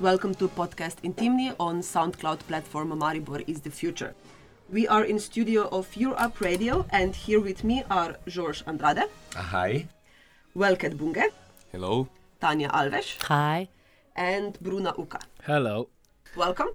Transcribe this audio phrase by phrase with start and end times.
[0.00, 4.14] Welcome to podcast Intimni on SoundCloud platform Maribor is the future.
[4.72, 9.86] We are in studio of Europe Radio and here with me are George Andrade, Hi.
[10.56, 11.24] Welket Bunge,
[11.72, 12.08] Hello.
[12.40, 13.68] Tanya Alves, Hi.
[14.16, 15.20] and Bruna Uka.
[15.44, 15.88] Hello.
[16.36, 16.68] Welcome.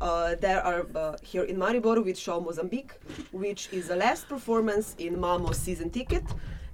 [0.00, 2.92] Uh, there are uh, here in Maribor with show Mozambique,
[3.32, 6.24] which is the last performance in Malmo season ticket,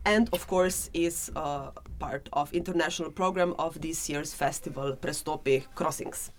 [0.04, 6.32] and of course is uh, part of international program of this year's festival Prestopi Crossings.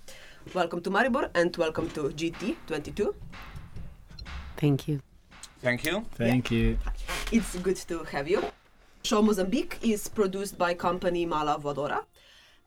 [0.54, 3.14] Welcome to Maribor and welcome to GT22.
[4.58, 5.02] Thank you.
[5.62, 6.06] Thank you.
[6.16, 6.78] Thank you.
[7.32, 8.44] It's good to have you.
[9.04, 12.04] Show Mozambique is produced by company Mala Voadora.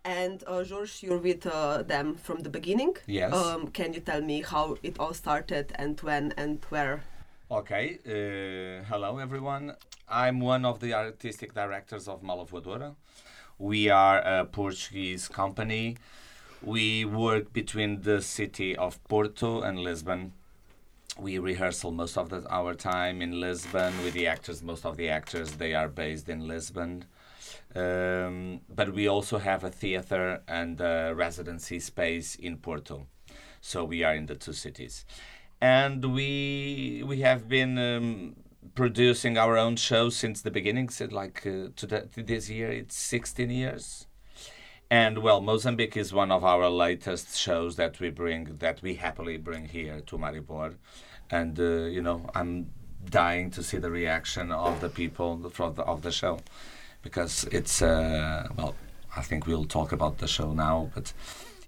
[0.04, 2.96] And uh, George, you're with uh, them from the beginning.
[3.06, 3.34] Yes.
[3.34, 7.02] Um, can you tell me how it all started and when and where?
[7.48, 8.00] Okay.
[8.04, 9.76] Uh, hello, everyone.
[10.08, 12.96] I'm one of the artistic directors of Mala Voadora.
[13.56, 15.96] We are a Portuguese company.
[16.60, 20.32] We work between the city of Porto and Lisbon.
[21.20, 24.60] We rehearsal most of the, our time in Lisbon with the actors.
[24.60, 27.04] Most of the actors they are based in Lisbon.
[27.76, 33.06] Um, but we also have a theater and a residency space in Porto.
[33.60, 35.04] So we are in the two cities.
[35.60, 38.36] And we we have been um,
[38.76, 40.90] producing our own shows since the beginning.
[40.90, 44.06] So like uh, to, the, to this year, it's 16 years.
[44.88, 49.36] And well, Mozambique is one of our latest shows that we bring, that we happily
[49.36, 50.74] bring here to Maribor.
[51.28, 52.70] And, uh, you know, I'm
[53.10, 56.38] dying to see the reaction of the people from the, of the show
[57.02, 58.76] because it's, uh, well,
[59.16, 61.12] I think we'll talk about the show now, but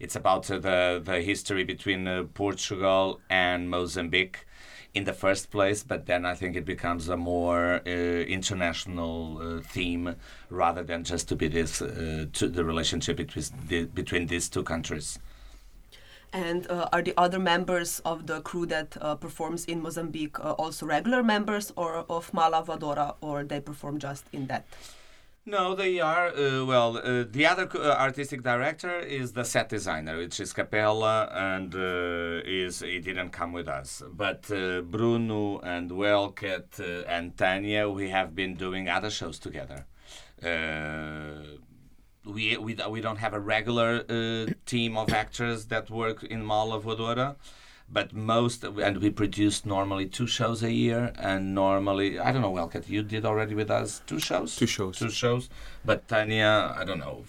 [0.01, 4.47] it's about uh, the, the history between uh, Portugal and Mozambique
[4.95, 9.61] in the first place, but then I think it becomes a more uh, international uh,
[9.61, 10.17] theme
[10.51, 14.63] rather than just to be this uh, to the relationship between the, between these two
[14.63, 15.19] countries.
[16.33, 21.23] And uh, are the other members of the crew that performs in Mozambique also regular
[21.23, 24.67] members or of Mala Voadora, or they perform just in that?
[25.49, 26.29] No, they are.
[26.29, 31.35] Uh, well, uh, the other uh, artistic director is the set designer, which is Capela,
[31.35, 34.03] and uh, is he didn't come with us.
[34.13, 39.87] But uh, Bruno and Welket uh, and Tanya, we have been doing other shows together.
[42.27, 44.03] We we we don't have a regular
[44.67, 47.37] team of actors that work in Mala Voadora
[47.91, 52.51] but most and we produce normally two shows a year and normally i don't know
[52.51, 54.99] welket you did already with us two shows Two shows.
[54.99, 55.49] two shows
[55.85, 57.25] but tanya i don't know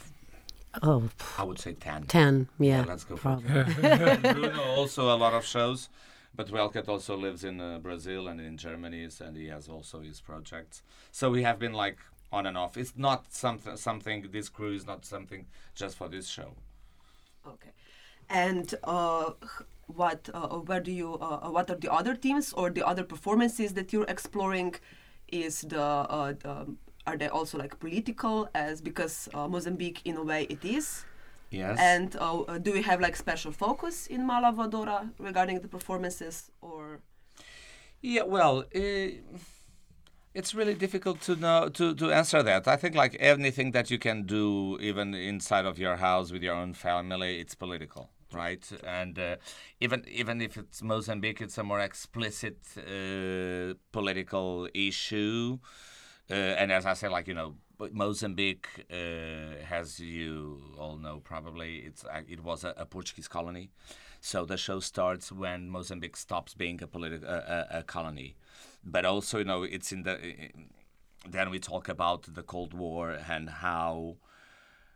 [0.84, 2.48] Oh, i would say 10 10.
[2.60, 2.86] Yeah.
[2.88, 4.34] let's go for probably.
[4.34, 5.90] bruno also a lot of shows
[6.36, 10.22] but welket also lives in uh, brazil and in germany and he has also his
[10.22, 11.98] projects so we have been like
[12.32, 16.28] on and off it's not something something this crew is not something just for this
[16.28, 16.52] show
[17.48, 17.72] Okay.
[18.30, 19.32] And uh,
[19.88, 23.74] what, uh, where do you, uh, what are the other teams or the other performances
[23.74, 24.76] that you're exploring?
[25.32, 26.76] Is the, uh, the
[27.06, 28.50] are they also like political?
[28.54, 31.06] As because uh, Mozambique, in a way, it is.
[31.50, 35.68] yes And uh, uh, do we have like special focus in Mala Voadora regarding the
[35.68, 37.00] performances or?
[38.02, 39.08] Yeah, well, uh,
[40.34, 42.68] it's really difficult to know to, to answer that.
[42.68, 46.56] I think like anything that you can do, even inside of your house with your
[46.56, 48.66] own family, it's political, right?
[48.86, 49.36] And uh,
[49.80, 55.60] even even if it's Mozambique, it's a more explicit uh, political issue.
[56.30, 57.56] Uh, and as I said, like you know,
[57.92, 58.96] Mozambique, uh,
[59.72, 63.70] as you all know, probably it's uh, it was a, a Portuguese colony.
[64.22, 68.36] So the show starts when Mozambique stops being a political a, a, a colony,
[68.84, 70.18] but also you know it's in the.
[71.28, 74.18] Then we talk about the Cold War and how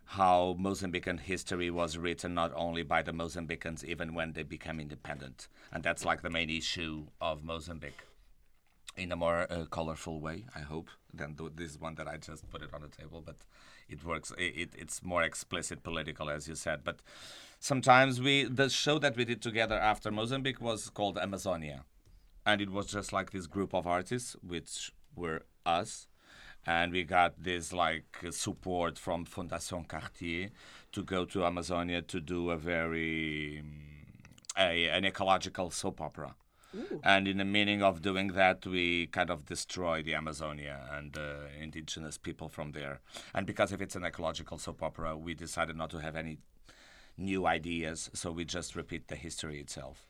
[0.05, 5.47] how Mozambican history was written not only by the Mozambicans even when they became independent,
[5.71, 8.03] and that's like the main issue of Mozambique
[8.95, 12.49] in a more uh, colorful way, I hope, than th- this one that I just
[12.49, 13.23] put it on the table.
[13.25, 13.37] But
[13.89, 14.31] it works.
[14.37, 16.83] It, it, it's more explicit political, as you said.
[16.83, 16.99] But
[17.59, 21.85] sometimes we the show that we did together after Mozambique was called Amazonia,
[22.45, 26.07] and it was just like this group of artists, which were us.
[26.65, 30.49] And we got this like support from Fondation Cartier
[30.93, 33.63] to go to Amazonia to do a very
[34.57, 36.35] a, an ecological soap opera.
[37.03, 41.47] And in the meaning of doing that, we kind of destroy the Amazonia and uh,
[41.61, 42.99] indigenous people from there.
[43.33, 46.39] And because if it's an ecological soap opera, we decided not to have any
[47.15, 50.07] new ideas, so we just repeat the history itself.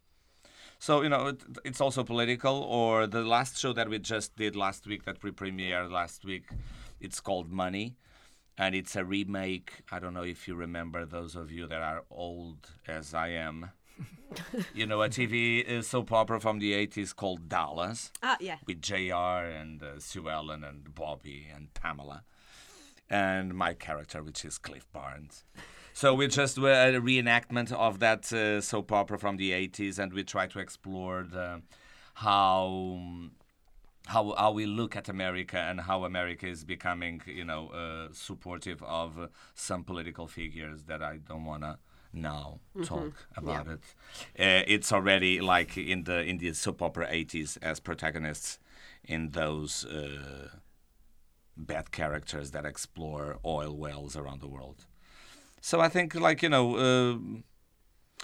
[0.79, 2.55] So you know, it, it's also political.
[2.63, 6.45] Or the last show that we just did last week, that we premiered last week,
[6.99, 7.95] it's called Money,
[8.57, 9.83] and it's a remake.
[9.91, 13.71] I don't know if you remember those of you that are old as I am.
[14.73, 18.57] you know, a TV soap opera from the 80s called Dallas Ah, yeah.
[18.65, 19.13] with JR
[19.45, 22.23] and uh, Sue Ellen and Bobby and Pamela,
[23.09, 25.43] and my character, which is Cliff Barnes.
[25.95, 30.11] So we just were a reenactment of that uh, soap opera from the 80s, and
[30.11, 31.61] we try to explore the,
[32.15, 33.29] how
[34.07, 38.81] how how we look at America and how America is becoming, you know, uh, supportive
[38.83, 41.77] of uh, some political figures that I don't wanna
[42.11, 43.79] now talk about it.
[44.37, 48.59] Uh, it's already like in the in the soap opera 80s as protagonists
[49.03, 50.49] in those uh,
[51.55, 54.85] bad characters that explore oil wells around the world.
[55.65, 57.17] So I think, like you know, uh,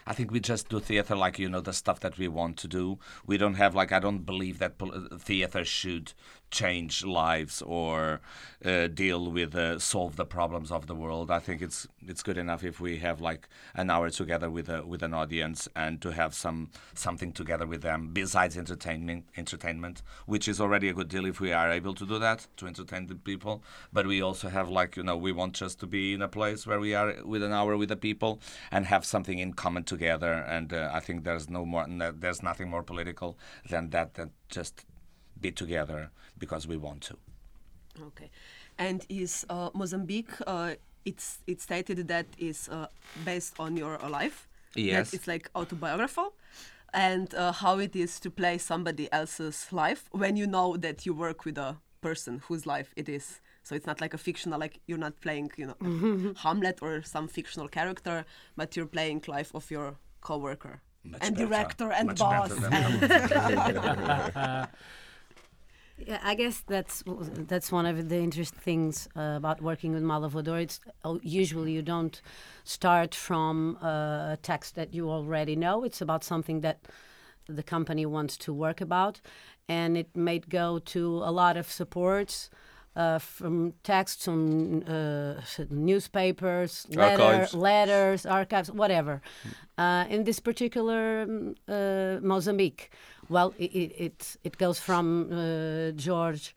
[0.05, 2.67] I think we just do theater like you know the stuff that we want to
[2.67, 2.99] do.
[3.25, 6.11] We don't have like I don't believe that pol- theater should
[6.51, 8.21] change lives or
[8.65, 11.31] uh, deal with uh, solve the problems of the world.
[11.31, 14.85] I think it's it's good enough if we have like an hour together with a
[14.85, 20.47] with an audience and to have some something together with them besides entertainment entertainment, which
[20.47, 23.15] is already a good deal if we are able to do that to entertain the
[23.15, 23.63] people.
[23.93, 26.65] But we also have like you know we want just to be in a place
[26.65, 28.39] where we are with an hour with the people
[28.71, 30.33] and have something in common together.
[30.33, 33.37] And uh, I think there's no more there's nothing more political
[33.69, 34.85] than that than just
[35.41, 37.15] be together because we want to.
[38.07, 38.29] Okay.
[38.77, 40.31] And is uh, Mozambique?
[40.47, 40.75] Uh,
[41.05, 42.87] it's it's stated that is uh,
[43.25, 44.47] based on your uh, life.
[44.75, 45.11] Yes.
[45.11, 46.33] That it's like autobiographical,
[46.93, 51.13] and uh, how it is to play somebody else's life when you know that you
[51.13, 53.41] work with a person whose life it is.
[53.63, 57.27] So it's not like a fictional, like you're not playing, you know, Hamlet or some
[57.27, 58.25] fictional character,
[58.55, 61.47] but you're playing life of your coworker Much and better.
[61.47, 62.51] director and Much boss.
[66.07, 70.29] Yeah, I guess that's that's one of the interesting things uh, about working with Mala
[70.29, 70.61] Voadora.
[70.61, 72.21] It's uh, usually you don't
[72.63, 75.83] start from uh, a text that you already know.
[75.83, 76.87] It's about something that
[77.47, 79.19] the company wants to work about,
[79.67, 82.49] and it may go to a lot of supports.
[82.99, 85.35] Uh, from texts from uh,
[85.69, 87.53] newspapers, letter, Archives.
[87.53, 89.21] letters, archives, whatever.
[89.77, 92.91] Uh, in this particular um, uh, Mozambique,
[93.29, 93.71] well, it
[94.05, 96.53] it, it, goes from uh, George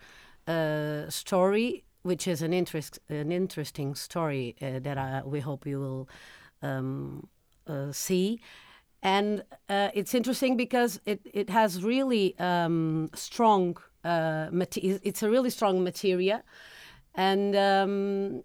[0.49, 5.79] uh, story, which is an interest an interesting story uh, that I, we hope you
[5.79, 6.09] will
[6.61, 7.29] um,
[7.69, 8.41] uh, see.
[9.03, 15.51] And uh, it's interesting because it, it has really um, strong, uh, it's a really
[15.51, 16.43] strong materia.
[17.15, 18.43] And um,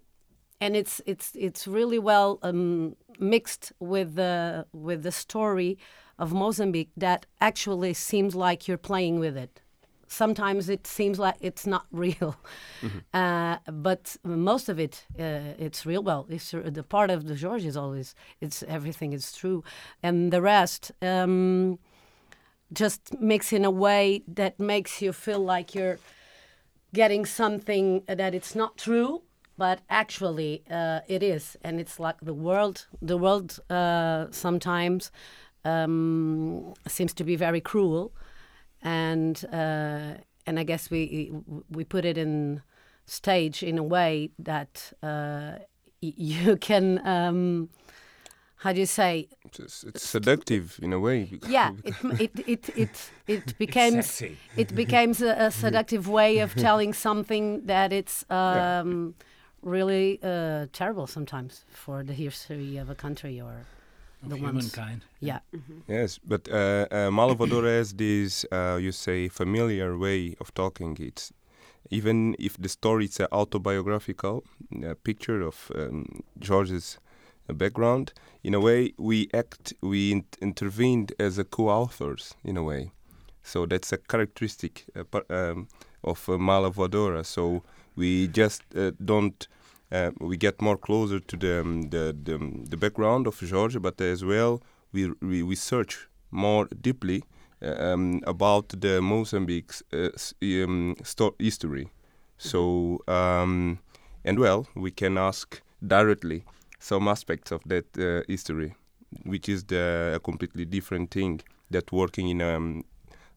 [0.60, 5.78] and it's it's it's really well um, mixed with the with the story
[6.18, 9.60] of Mozambique that actually seems like you're playing with it.
[10.08, 12.36] Sometimes it seems like it's not real,
[13.14, 16.02] uh, but most of it uh, it's real.
[16.02, 19.62] Well, it's, the part of the George is always it's everything is true,
[20.02, 20.92] and the rest.
[21.02, 21.78] Um,
[22.72, 25.98] just mix in a way that makes you feel like you're
[26.94, 29.22] getting something that it's not true
[29.58, 31.56] but actually uh, it is.
[31.62, 35.10] And it's like the world the world uh, sometimes
[35.64, 38.12] um, seems to be very cruel.
[38.80, 40.14] And uh,
[40.48, 41.30] and i guess we
[41.70, 42.62] we put it in
[43.04, 45.52] stage in a way that uh,
[46.00, 47.68] you can um,
[48.62, 51.20] how do you say It's, it's seductive in a way.
[51.48, 54.36] yeah it it it it, it becomes sexy.
[54.56, 59.14] it becomes a, a seductive way of telling something that it's um,
[59.62, 63.54] really uh, terrible sometimes for the history of a country or
[64.22, 64.74] Of the ones.
[64.74, 65.00] humankind.
[65.20, 65.40] Yeah,
[65.88, 70.96] Yes, but uh, uh, Mala Voadora has this, uh, you say, familiar way of talking.
[71.00, 71.32] It's
[71.90, 74.42] even if the story is an autobiographical
[74.84, 76.04] uh, picture of um,
[76.46, 76.98] George's
[77.54, 78.12] background.
[78.42, 82.34] In a way, we act, we in- intervened as a co-authors.
[82.44, 82.92] In a way,
[83.42, 85.68] so that's a characteristic uh, um,
[86.04, 87.24] of uh, Mala Voadora.
[87.24, 87.62] So
[87.96, 89.48] we just uh, don't.
[89.90, 93.80] Uh, we get more closer to the um, the, the um, the background of George,
[93.80, 94.62] but as well
[94.92, 97.22] we we, we search more deeply
[97.62, 100.10] uh, um, about the Mozambique's uh,
[100.42, 101.88] um, sto- history.
[102.36, 103.78] So um,
[104.24, 106.44] and well, we can ask directly
[106.78, 108.74] some aspects of that uh, history,
[109.24, 112.84] which is the a completely different thing that working in um,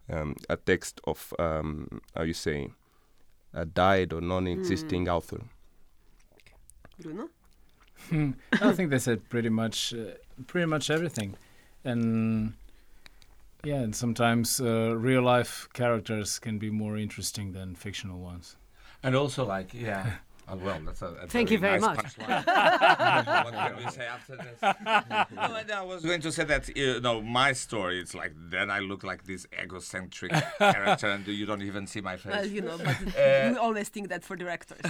[0.10, 2.70] um, a text of um, how you say
[3.54, 5.42] a died or non-existing author.
[7.00, 7.30] Bruno?
[8.10, 8.32] Hmm.
[8.62, 10.16] I think they said pretty much, uh,
[10.48, 11.36] pretty much everything,
[11.84, 12.54] and
[13.64, 18.56] yeah, and sometimes uh, real life characters can be more interesting than fictional ones.
[19.04, 20.14] And also, like, yeah.
[20.54, 22.18] Oh, well, that's a, a Thank you very nice much.
[22.18, 24.62] what can we say after this?
[24.62, 28.00] no, I was going to say that you know my story.
[28.02, 32.18] It's like then I look like this egocentric character, and you don't even see my
[32.18, 32.34] face.
[32.34, 34.82] Well, you know, but Uh, we always think that for directors.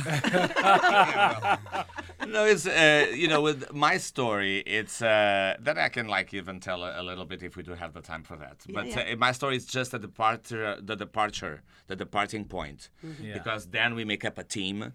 [2.27, 6.59] no, it's uh, you know with my story, it's uh, that I can like even
[6.59, 8.57] tell a, a little bit if we do have the time for that.
[8.67, 9.13] Yeah, but yeah.
[9.13, 12.89] Uh, my story is just a departure, the departure, the departing point,
[13.21, 13.33] Yeah.
[13.37, 14.93] because then we make up a team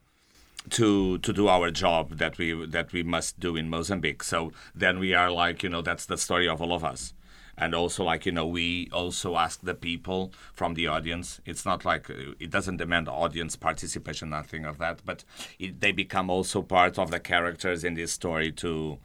[0.70, 4.22] to to do our job that we that we must do in Mozambique.
[4.22, 7.12] So then we are like you know that's the story of all of us.
[7.58, 11.40] And also, like you know, we also ask the people from the audience.
[11.46, 15.00] It's not like uh, it doesn't demand audience participation, nothing of that.
[15.06, 15.24] But
[15.58, 18.98] it, they become also part of the characters in this story to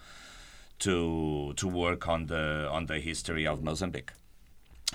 [0.79, 4.11] to to work on the on the history of Mozambique.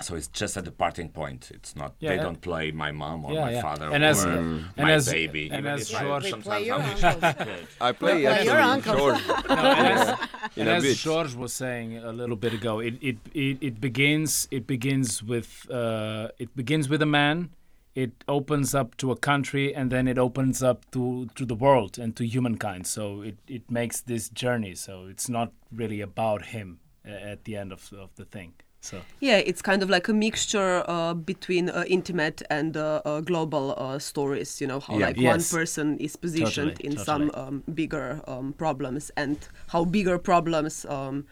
[0.01, 1.49] So it's just a departing point.
[1.53, 2.23] It's not Yeah, they yeah.
[2.23, 3.61] don't play my mom or Yeah, my yeah.
[3.61, 4.33] father And or as- my
[4.77, 5.49] and as- baby.
[5.51, 7.33] and as if I George- play your I wish I uncles.
[7.47, 7.67] could.
[7.81, 8.95] I play your uncle.
[8.97, 9.21] George.
[9.49, 10.19] and as,
[10.57, 10.97] and as.
[10.99, 15.49] George was saying a little bit ago, it it, it, it begins it begins with
[15.71, 17.49] uh, it begins with a man.
[17.95, 21.97] It opens up to a country, and then it opens up to, to the world
[21.97, 22.85] and to humankind.
[22.85, 24.75] So it, it makes this journey.
[24.75, 28.53] So it's not really about him uh, at the end of, of the thing.
[28.87, 33.21] So Yeah, it's kind of like a mixture uh, between uh, intimate and uh, uh,
[33.21, 34.61] global uh, stories.
[34.61, 35.07] You know how Yeah.
[35.07, 35.51] like Yes.
[35.51, 39.37] one person is positioned Totally, in some um, bigger um, problems, and
[39.73, 41.25] how bigger problems um,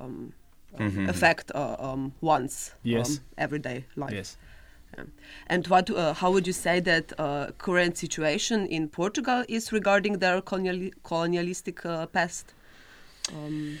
[0.00, 0.32] um,
[0.78, 1.08] Mm-hmm.
[1.08, 3.08] affect uh, um, one's Yes.
[3.08, 4.12] um, everyday life.
[4.12, 4.36] yes,
[5.46, 5.90] And what?
[5.90, 10.92] Uh, how would you say that uh, current situation in Portugal is regarding their coloniali-
[11.02, 12.54] colonialistic uh, past?
[13.32, 13.78] Um,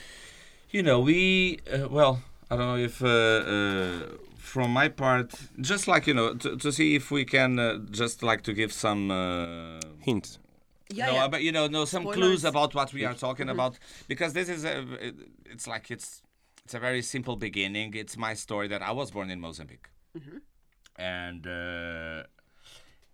[0.70, 5.88] You know, we uh, well, I don't know if uh, uh, from my part, just
[5.88, 9.10] like you know, to, to see if we can uh, just like to give some.
[9.10, 10.38] Uh, Hints.
[10.92, 11.28] yeah, no, yeah.
[11.28, 12.16] but you know, no, some Spoilers.
[12.18, 14.80] clues about what we are talking about because this is a.
[15.06, 15.14] it-
[15.54, 16.22] It's like it's
[16.64, 17.94] it's a very simple beginning.
[17.94, 19.88] It's my story that I was born in Mozambique,
[20.96, 21.46] and.
[21.46, 22.22] Uh,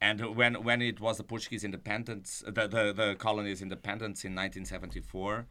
[0.03, 5.47] and when when it was the Portuguese independence, the the, the colony's independence in 1974,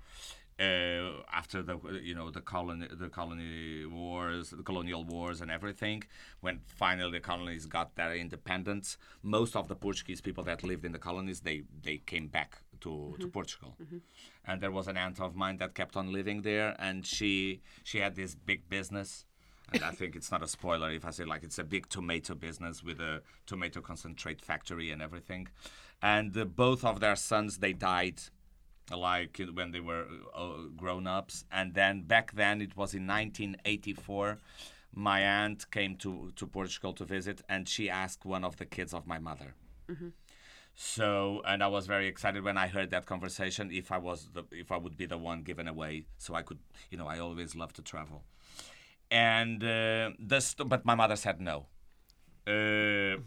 [0.59, 6.03] uh, after the you know the colony the colony wars, the colonial wars, and everything,
[6.41, 10.91] when finally the colonies got their independence, most of the Portuguese people that lived in
[10.91, 13.75] the colonies they they came back to, to Portugal,
[14.45, 17.99] and there was an aunt of mine that kept on living there, and she she
[17.99, 19.25] had this big business.
[19.71, 22.33] And I think it's not a spoiler if I say like it's a big tomato
[22.33, 25.47] business with a tomato concentrate factory and everything.
[26.01, 28.19] And uh, both of their sons they died
[28.91, 30.05] like when they were
[30.35, 34.39] uh, grown ups and then back then it was in 1984
[34.93, 38.93] my aunt came to to Portugal to visit and she asked one of the kids
[38.93, 39.53] of my mother.
[40.75, 44.43] So and I was very excited when I heard that conversation if I was the
[44.51, 47.55] if I would be the one given away so I could you know I always
[47.55, 48.23] love to travel.
[49.11, 51.65] And uh, the st- but my mother said no.
[52.47, 53.17] Uh,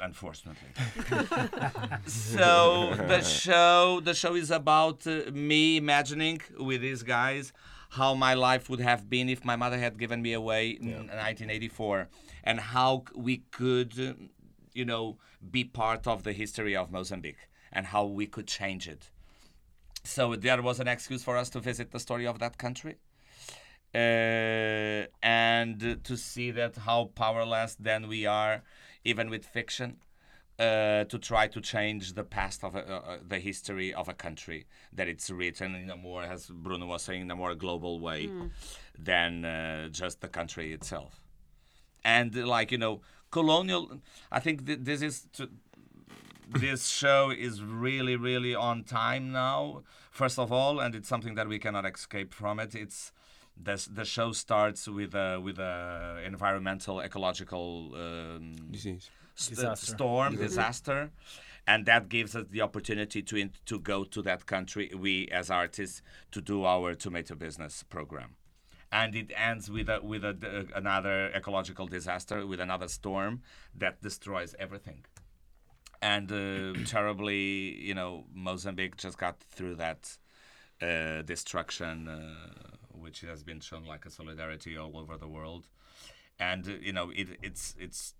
[0.00, 0.68] unfortunately.
[2.06, 7.52] So the show the show is about uh, me imagining with these guys
[7.90, 12.08] how my life would have been if my mother had given me away in 1984
[12.44, 14.12] and how we could uh,
[14.72, 15.18] you know
[15.50, 19.10] be part of the history of Mozambique and how we could change it.
[20.04, 22.96] So there was an excuse for us to visit the story of that country
[23.94, 28.62] uh, and to see that how powerless then we are,
[29.04, 29.96] even with fiction,
[30.58, 34.14] uh, to try to change the past of a, uh, uh, the history of a
[34.14, 34.66] country.
[34.92, 38.30] That it's written in a more, as Bruno was saying, in a more global way
[38.98, 41.20] than uh, just the country itself.
[42.04, 44.00] And like you know, colonial.
[44.30, 45.48] I think th- this is to,
[46.48, 51.46] this show is really really on time now first of all and it's something that
[51.46, 53.12] we cannot escape from it it's
[53.62, 59.10] the, the show starts with a with a environmental ecological um, Disease.
[59.34, 59.86] st- Disaster.
[59.94, 61.10] storm disaster
[61.66, 65.50] and that gives us the opportunity to in- to go to that country we as
[65.50, 66.02] artists
[66.32, 68.36] to do our tomato business program
[68.92, 73.42] and it ends with a with a, d- another ecological disaster with another storm
[73.74, 75.04] that destroys everything
[76.02, 80.16] and uh, terribly, you know, Mozambique just got through that
[80.80, 85.68] uh, destruction, uh, which has been shown like a solidarity all over the world,
[86.38, 88.14] and uh, you know, it, it's it's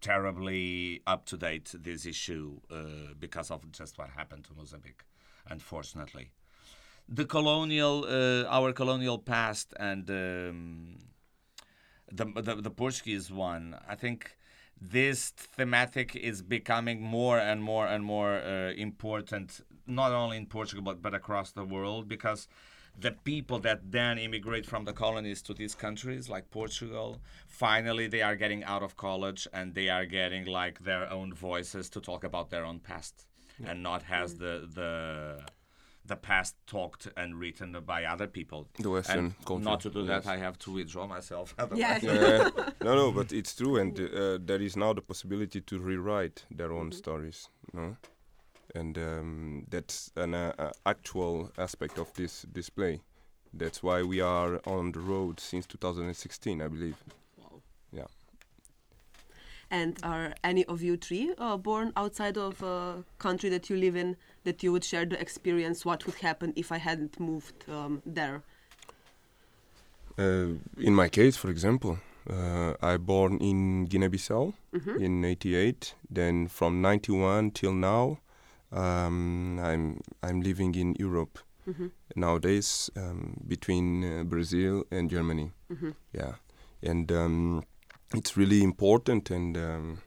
[0.00, 5.04] terribly up to date this issue uh, because of just what happened to Mozambique,
[5.48, 6.30] unfortunately.
[7.08, 10.98] The colonial, uh, our colonial past, and um,
[12.10, 14.36] the, the the Portuguese one, I think
[14.80, 20.82] this thematic is becoming more and more and more uh, important, not only in Portugal
[20.82, 22.48] but, but across the world, because
[22.98, 28.22] the people that then immigrate from the colonies to these countries like Portugal, finally they
[28.22, 32.24] are getting out of college and they are getting like their own voices to talk
[32.24, 33.26] about their own past
[33.64, 35.40] and not has the the
[36.06, 38.68] the past talked and written by other people.
[38.78, 40.26] The Western and culture, Not to do that.
[40.26, 41.54] I have to withdraw myself.
[41.74, 42.02] Yes.
[42.02, 42.50] Yeah.
[42.82, 46.72] no, no, but it's true, and uh, there is now the possibility to rewrite their
[46.72, 47.96] own stories, no?
[48.74, 53.00] And um, that's an uh, uh, actual aspect of this display.
[53.52, 56.96] That's why we are on the road since 2016, I believe.
[57.38, 57.60] Wow.
[57.92, 58.06] Yeah.
[59.70, 63.96] And are any of you three uh, born outside of a country that you live
[63.96, 65.84] in that you would share the experience?
[65.84, 68.42] What would happen if I hadn't moved um, there?
[70.18, 71.98] Uh, in my case, for example,
[72.30, 75.00] uh, I born in Guinea-Bissau Mhm.
[75.00, 75.94] in '88.
[76.10, 78.18] Then from '91 till now,
[78.74, 81.90] um, I'm I'm living in Europe Mhm.
[82.16, 85.52] nowadays um, between uh, Brazil and Germany.
[85.70, 85.94] Mhm.
[86.12, 86.34] Yeah,
[86.90, 87.62] and um,
[88.14, 89.98] it's really important, and um,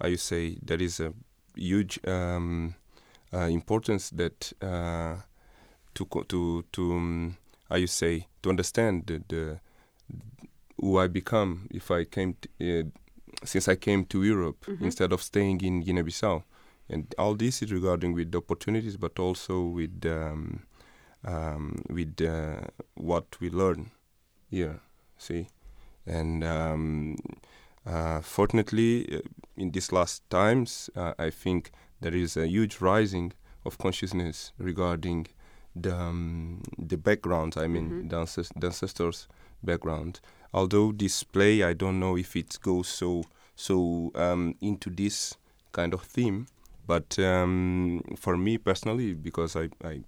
[0.00, 1.12] I say there is a
[1.56, 2.74] huge um,
[3.32, 5.16] uh, importance that uh,
[5.94, 7.36] to co- to to um,
[7.68, 9.60] how you say to understand the, the
[10.76, 12.84] who I become if I came t- uh,
[13.44, 14.82] since I came to Europe Mhm.
[14.82, 16.42] instead of staying in Guinea-Bissau,
[16.90, 20.62] and all this is regarding with opportunities, but also with um,
[21.24, 22.60] um, with uh,
[22.94, 23.90] what we learn
[24.50, 24.80] here.
[25.18, 25.46] See,
[26.06, 27.16] and um,
[27.86, 29.20] uh, fortunately, uh,
[29.56, 31.70] in these last times, uh, I think
[32.00, 33.32] there is a huge rising
[33.64, 35.26] of consciousness regarding
[35.76, 37.56] the um, the background.
[37.56, 38.08] I mean, Mhm.
[38.10, 39.28] the, ancest- the ancestors'
[39.62, 40.20] background.
[40.52, 43.22] Although this play, I don't know if it goes so
[43.54, 45.36] so um, into this
[45.72, 46.46] kind of theme.
[46.86, 50.02] But um, for me personally, because I, I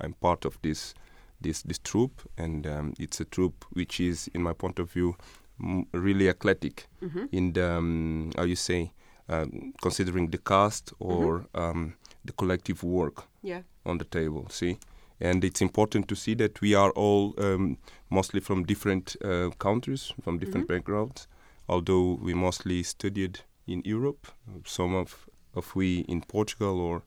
[0.00, 0.94] I'm part of this
[1.40, 5.16] this this troupe, and um, it's a troupe which is, in my point of view,
[5.60, 7.28] m- really eclectic Mhm.
[7.32, 8.92] in the um, how you say,
[9.28, 13.62] um, considering the cast or um, the collective work Yeah.
[13.84, 14.46] on the table.
[14.50, 14.78] See,
[15.20, 17.76] and it's important to see that we are all um,
[18.10, 21.28] mostly from different uh, countries, from different backgrounds.
[21.68, 24.26] Although we mostly studied in Europe,
[24.64, 25.27] some of
[25.58, 27.02] of we in Portugal or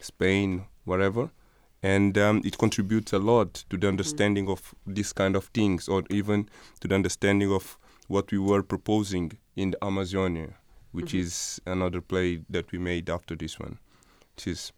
[0.00, 1.30] Spain, wherever,
[1.82, 6.02] and um, it contributes a lot to the understanding of this kind of things, or
[6.10, 6.48] even
[6.80, 10.48] to the understanding of what we were proposing in the Amazonia,
[10.92, 13.78] which is another play that we made after this one,
[14.36, 14.72] which is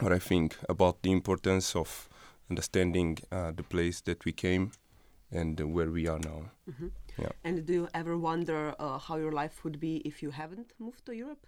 [0.00, 2.08] what I think about the importance of
[2.50, 4.70] understanding uh, the place that we came
[5.32, 6.50] and uh, where we are now.
[6.70, 6.90] Mhm.
[7.18, 7.32] Yeah.
[7.44, 11.04] And do you ever wonder uh, how your life would be if you haven't moved
[11.06, 11.46] to Europe?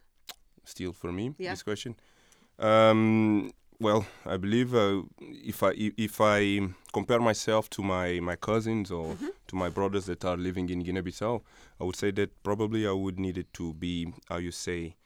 [0.68, 1.52] Still, for me, Yeah.
[1.52, 1.94] this question.
[2.58, 3.50] Um,
[3.80, 6.60] well, I believe uh, if I i- if I
[6.92, 11.40] compare myself to my, my cousins or to my brothers that are living in Guinea-Bissau,
[11.80, 14.96] I would say that probably I would need it to be how you say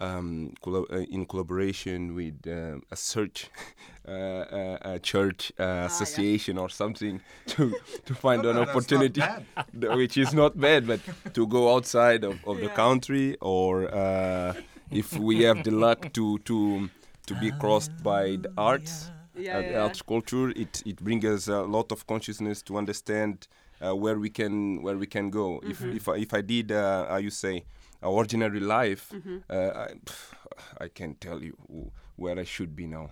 [0.00, 3.48] um, collo- uh, in collaboration with um, a search,
[4.08, 5.86] uh, uh, a church uh, yeah.
[5.86, 7.72] association or something to
[8.04, 9.22] to find No, an no, opportunity,
[9.96, 11.00] which is not bad, but
[11.34, 14.52] to go outside of, of the country or uh,
[14.90, 16.88] if we have the luck to to
[17.26, 19.82] to be crossed by the arts, Yeah, uh, yeah, yeah.
[19.82, 23.48] arts culture, it it brings us a lot of consciousness to understand
[23.80, 25.60] uh, where we can where we can go.
[25.62, 27.64] If if I, if I did, uh, how you say,
[28.02, 29.12] a ordinary life,
[29.50, 30.34] uh, I, pff,
[30.84, 33.10] I can't tell you who- where I should be now.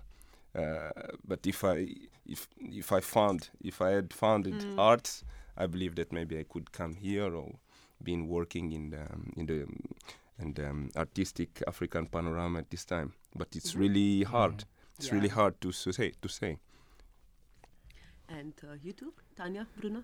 [0.55, 0.91] Uh,
[1.27, 1.87] but if I
[2.25, 5.23] if if I found if I had founded arts,
[5.57, 7.55] I believe that maybe I could come here or
[8.03, 9.65] been working in the um, in the
[10.43, 13.13] in the, um, artistic African panorama at this time.
[13.35, 14.65] But it's really hard.
[14.99, 16.57] It's really hard to s- say to say.
[18.29, 20.03] And uh, you too, Tanya, Bruna?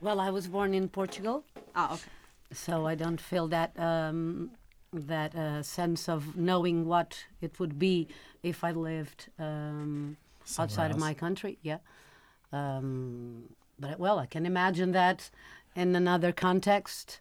[0.00, 2.10] Well, I was born in Portugal, Ah, okay.
[2.52, 4.50] so I don't feel that um,
[4.92, 8.08] that uh, sense of knowing what it would be
[8.42, 11.58] if I lived um, Somewhere outside of my country.
[11.62, 11.78] Yeah,
[12.52, 13.44] um,
[13.78, 15.30] but well, I can imagine that
[15.74, 17.20] in another context.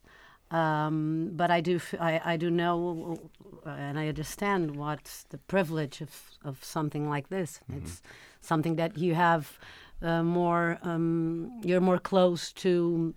[0.51, 3.17] Um, but I do, I, I do know,
[3.65, 6.11] uh, and I understand what's the privilege of,
[6.43, 7.59] of something like this.
[7.75, 8.01] It's
[8.41, 9.57] something that you have
[10.01, 13.13] uh, more, um, you're more close to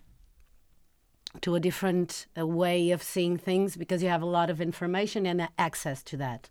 [1.43, 5.27] to a different uh, way of seeing things because you have a lot of information
[5.27, 6.49] and access to that.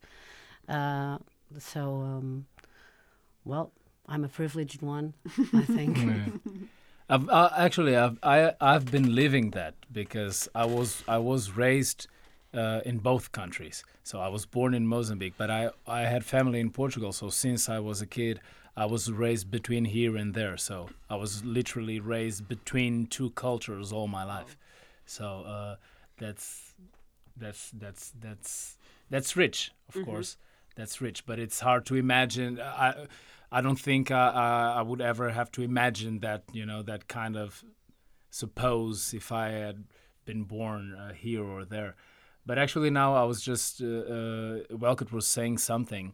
[0.69, 1.17] Uh,
[1.57, 2.45] so, um,
[3.43, 3.71] well,
[4.07, 5.13] I'm a privileged one,
[5.53, 5.97] I think.
[6.07, 6.25] Yeah.
[7.09, 12.07] I've uh, actually I've I I've been living that because I was I was raised
[12.53, 13.83] uh, in both countries.
[14.03, 17.11] So I was born in Mozambique, but I, I had family in Portugal.
[17.11, 18.39] So since I was a kid,
[18.75, 20.57] I was raised between here and there.
[20.57, 24.57] So I was literally raised between two cultures all my life.
[25.05, 25.75] So uh,
[26.17, 26.73] that's
[27.35, 28.77] that's that's that's
[29.09, 30.37] that's rich, of course.
[30.75, 32.59] That's rich, but it's hard to imagine.
[32.61, 33.07] I
[33.51, 37.38] I don't think I, I, would ever have to imagine that you know that kind
[37.38, 37.63] of
[38.29, 39.86] suppose if I had
[40.25, 41.95] been born uh, here or there.
[42.45, 46.13] But actually, now I was just uh, uh, was saying something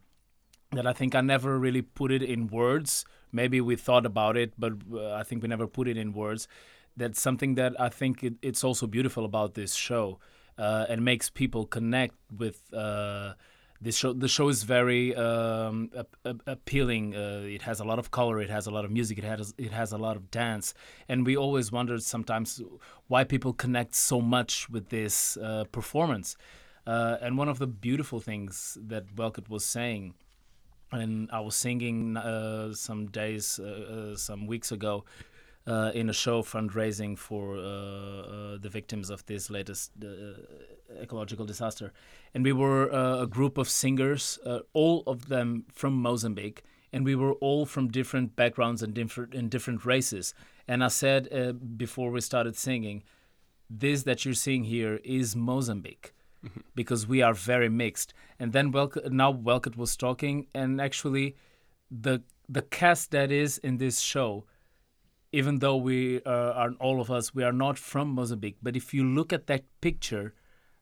[0.72, 3.06] that I think I never really put it in words.
[3.32, 6.48] Maybe we thought about it, but uh, I think we never put it in words.
[6.96, 10.20] That's something that I think it, it's also beautiful about this show
[10.58, 13.34] uh, and makes people connect with uh,
[13.84, 14.14] this show.
[14.14, 17.16] The show is very um, ap- ap- appealing.
[17.16, 18.42] Uh, it has a lot of color.
[18.42, 19.18] It has a lot of music.
[19.18, 20.74] It has it has a lot of dance.
[21.08, 22.62] And we always wondered sometimes
[23.08, 26.36] why people connect so much with this uh, performance.
[26.86, 30.16] Uh, and one of the beautiful things that Welket was saying
[30.94, 35.04] and I was singing uh, some days, uh, uh, some weeks ago,
[35.66, 39.92] uh, in a show fundraising for uh, uh, the victims of this latest
[41.02, 41.92] ecological disaster,
[42.34, 42.90] and we were
[43.22, 44.40] a group of singers,
[44.74, 49.50] all of them from Mozambique, and we were all from different backgrounds and different and
[49.50, 50.34] different races.
[50.68, 53.04] And I said before we started singing,
[53.70, 56.14] this that you're seeing here is Mozambique
[56.76, 58.14] because we are very mixed.
[58.40, 61.36] And then Welk- now Welket was talking, and actually,
[61.90, 64.46] the the cast that is in this show,
[65.34, 68.58] even though we uh, are all of us, we are not from Mozambique.
[68.62, 70.36] But if you look at that picture,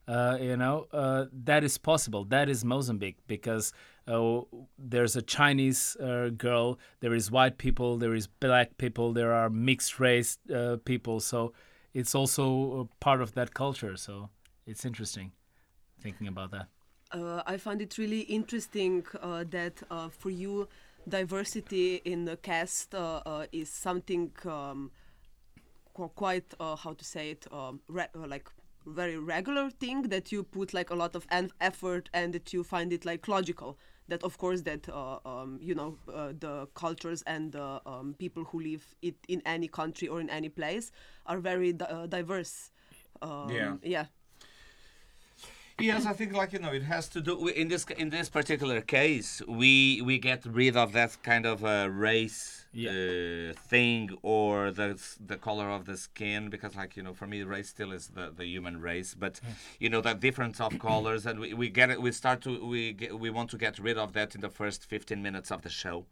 [0.07, 2.25] uh, you know uh, that is possible.
[2.25, 3.71] That is Mozambique because
[4.07, 4.41] uh,
[4.77, 9.49] there's a Chinese uh, girl, there is white people, there is black people, there are
[9.49, 11.21] mixed race uh, people.
[11.21, 11.53] So
[11.93, 13.95] it's also part of that culture.
[13.95, 14.29] So
[14.67, 15.31] it's interesting
[16.01, 16.67] thinking about that.
[17.45, 20.67] I find it really interesting that for you,
[21.07, 24.91] diversity in the cast uh, uh, is something um,
[25.93, 28.49] qu- quite, uh, how to say it, um, re- uh, like
[28.85, 32.63] very regular thing that you put like a lot of en- effort and that you
[32.63, 33.77] find it like logical.
[34.07, 38.43] That of course that uh, um, you know uh, the cultures and the um, people
[38.43, 40.91] who live it in any country or in any place
[41.25, 42.71] are very di- uh, diverse.
[43.21, 43.75] Um, Yeah.
[43.83, 44.05] Yeah.
[45.81, 48.81] Yes, I think like you know it has to do in this in this particular
[48.81, 54.99] case we we get rid of that kind of a race uh, thing or the
[55.25, 58.31] the color of the skin because like you know for me race still is the,
[58.35, 59.41] the human race but
[59.79, 62.93] you know that difference of colors and we, we get it we start to we
[62.93, 65.69] get, we want to get rid of that in the first 15 minutes of the
[65.69, 66.05] show.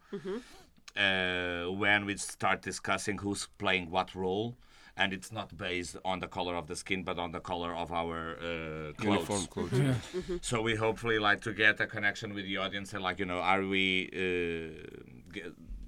[0.98, 4.56] Uh, when we start discussing who's playing what role
[4.98, 7.92] and it's not based on the color of the skin but on the color of
[7.92, 9.30] our uh, clothes.
[9.30, 10.40] Uniform clothes.
[10.42, 13.40] so we hopefully like to get a connection with the audience and like you know
[13.40, 15.44] are we uh, g-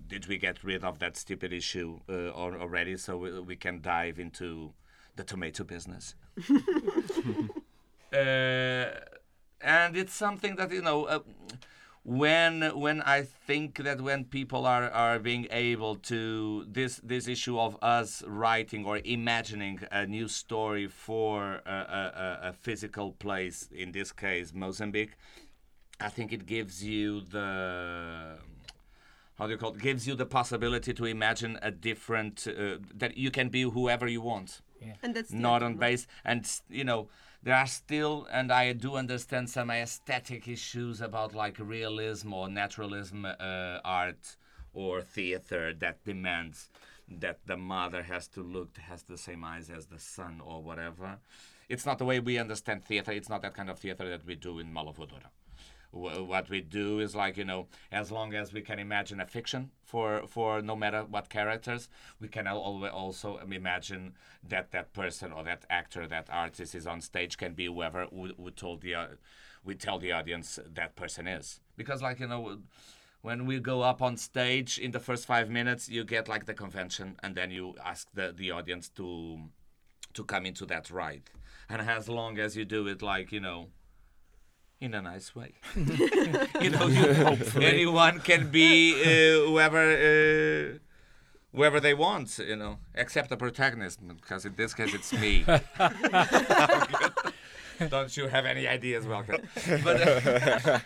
[0.08, 2.98] did we get rid of that stupid issue uh, al- already?
[2.98, 4.74] So we, we can dive into
[5.16, 6.16] the tomato business.
[8.14, 8.90] Uh,
[9.62, 11.20] and it's something that you know uh,
[12.04, 17.60] when when I think that when people are, are being able to this this issue
[17.60, 22.12] of us writing or imagining a new story for a, a,
[22.46, 25.16] a- a physical place in this case Mozambique
[26.00, 28.38] I think it gives you the
[29.38, 29.80] how do you call it?
[29.80, 34.22] Gives you the possibility to imagine a different uh, that you can be whoever you
[34.22, 34.62] want.
[35.04, 36.08] And that's not on base.
[36.26, 37.10] And you know
[37.44, 43.26] there are still and i do understand some aesthetic issues about like realism or naturalism
[43.26, 44.38] uh, art
[44.74, 46.70] or theater that demands
[47.20, 51.18] that the mother has to look has the same eyes as the son or whatever.
[51.68, 53.12] It's not the way we understand theater.
[53.12, 55.30] It's not that kind of theater that we do in Mala Voadora
[55.92, 59.26] Wh- what we do is like you know as long as we can imagine a
[59.26, 64.14] fiction for for no matter what characters we can al- alwa- also imagine
[64.48, 68.34] that that person or that actor that artist is on stage can be whoever we,
[68.38, 69.08] we told the uh,
[69.64, 71.60] we tell the audience that person is.
[71.78, 72.60] Because like you know
[73.22, 76.54] when we go up on stage in the first five minutes you get like the
[76.54, 79.40] convention and then you ask the the audience to
[80.14, 81.30] to come into that ride.
[81.70, 83.68] And as long as you do it like you know
[84.82, 85.54] in a nice way.
[85.76, 90.80] you know, you, anyone can be uh, whoever uh,
[91.56, 92.40] whoever they want.
[92.40, 95.46] You know, except the protagonist, because in this case it's me.
[97.90, 99.42] Don't you have any ideas, Welcome?
[99.84, 100.80] But, uh,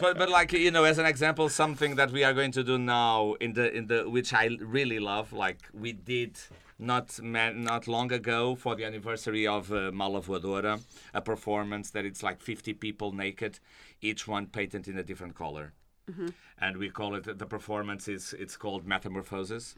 [0.00, 2.76] but but like you know, as an example, something that we are going to do
[2.78, 5.32] now in the in the which I really love.
[5.32, 6.36] Like we did
[6.78, 10.80] not man, not long ago for the anniversary of uh, Mala Voadora,
[11.12, 13.60] a performance that it's like 50 people naked,
[14.00, 15.72] each one painted in a different color.
[16.60, 19.74] And we call it the performance is it's called Metamorphosis.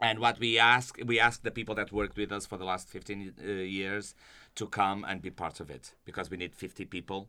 [0.00, 2.88] And what we ask, we ask the people that worked with us for the last
[2.88, 4.14] 15 uh, years
[4.56, 7.28] to come and be part of it because we need 50 people.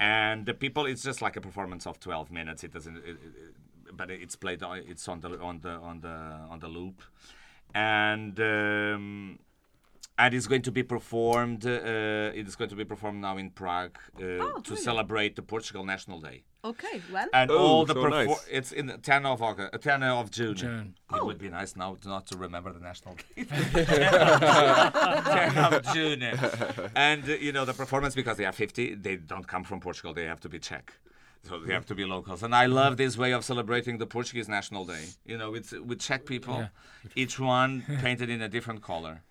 [0.00, 2.64] And the people, it's just like a performance of 12 minutes.
[2.64, 3.54] It doesn't, it, it-
[3.94, 6.08] but it's played, on- it's on the on the on the
[6.48, 7.02] on the loop,
[7.74, 9.38] and um,
[10.18, 11.64] and it's going to be performed.
[11.66, 14.78] Uh, it is going to be performed now in Prague uh, to brilliant.
[14.78, 16.42] celebrate the Portugal National Day.
[16.64, 17.28] Okay, when?
[17.32, 18.46] And Oh, all the so perfor- nice.
[18.48, 20.54] it's in the 10 of August, uh, 10 of June.
[20.54, 20.94] June.
[21.12, 23.42] It would be nice now to not to remember the national day.
[23.44, 26.22] 10 of June.
[26.94, 30.14] And uh, you know the performance because they are 50, they don't come from Portugal.
[30.14, 30.92] They have to be Czech.
[31.48, 32.42] So they have to be locals.
[32.42, 35.06] And I love this way of celebrating the Portuguese National Day.
[35.26, 36.68] You know, it's with Czech people,
[37.16, 39.22] each one painted in a different color.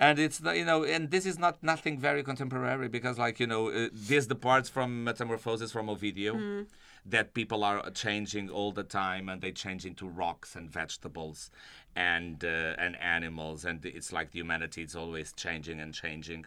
[0.00, 3.46] And it's the, you know and this is not nothing very contemporary because like you
[3.46, 6.66] know uh, this departs from metamorphosis from ovidio
[7.06, 11.50] that people are changing all the time and they change into rocks and vegetables
[11.94, 13.64] and uh, and animals.
[13.64, 16.46] And it's like the humanity is always changing and changing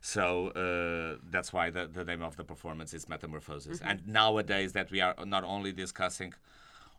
[0.00, 3.80] so uh, that's why the, the name of the performance is metamorphosis.
[3.80, 6.34] And nowadays that we are not only discussing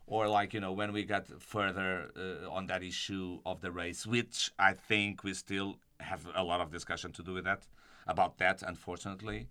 [0.06, 4.04] or like you know when we got further uh, on that issue of the race
[4.06, 7.62] which i think we still have a lot of discussion to do with that
[8.06, 9.46] about that unfortunately.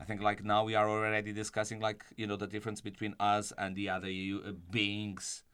[0.00, 3.52] I think like now we are already discussing like you know the difference between us
[3.58, 5.44] and the other uh, beings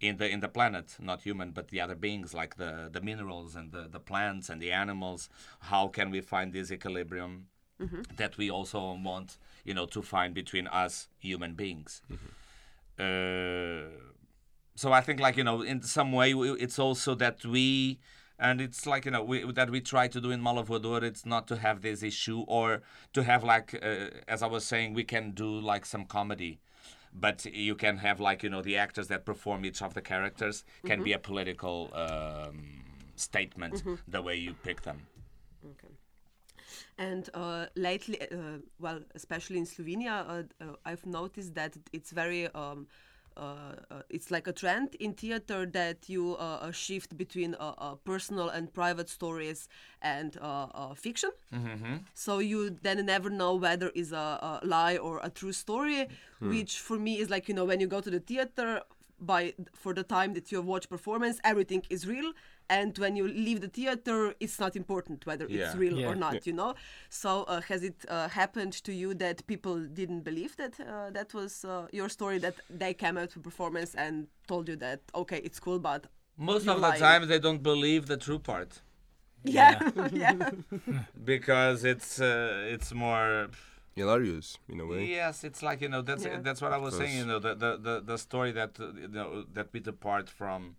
[0.00, 3.54] in the in the planet not human but the other beings like the the minerals
[3.56, 5.28] and the the plants and the animals.
[5.60, 7.46] How can we find this equilibrium
[8.16, 12.02] that we also want you know to find between us human beings?
[12.98, 13.90] Uh,
[14.76, 17.98] so I think like you know in some way we- it's also that we
[18.38, 21.26] and it's like you know we, that we try to do in Mala Voadora it's
[21.26, 25.04] not to have this issue or to have like uh, as I was saying we
[25.04, 26.60] can do like some comedy
[27.14, 30.64] but you can have like you know the actors that perform each of the characters
[30.84, 32.82] can be a political um,
[33.16, 35.06] statement the way you pick them
[35.70, 35.94] Okay.
[36.98, 42.48] And uh, lately, uh, well, especially in Slovenia, uh, uh, I've noticed that it's very.
[42.54, 42.86] Um,
[44.10, 48.48] it's like a trend in theater that you uh, uh, shift between uh, uh, personal
[48.48, 49.68] and private stories
[50.02, 51.30] and uh, uh, fiction.
[52.14, 56.08] So you then never know whether is a, a lie or a true story,
[56.40, 58.82] which for me is like you know when you go to the theater
[59.20, 62.32] by for the time that you watch performance, everything is real,
[62.68, 66.08] and when you leave the theater, it's not important whether it's real Yeah.
[66.08, 66.46] or not.
[66.46, 66.74] You know.
[67.08, 71.34] So uh, has it uh, happened to you that people didn't believe that uh, that
[71.34, 75.38] was uh, your story that they came out to performance and told you that okay,
[75.44, 77.00] it's cool, but most You're of the lying.
[77.00, 78.82] time they don't believe the true part
[79.44, 79.78] yeah,
[80.12, 80.50] yeah,
[81.24, 83.48] because it's uh, it's more
[83.96, 85.04] Hilarious in a way.
[85.04, 86.40] Yes, it's like you know that's Yeah.
[86.40, 87.16] that's what I was saying.
[87.18, 90.74] You know the the, the, the story that uh, you know that we depart from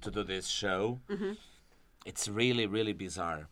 [0.00, 1.00] to do this show.
[2.06, 3.48] It's really really bizarre,